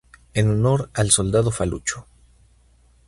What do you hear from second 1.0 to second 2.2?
soldado Falucho.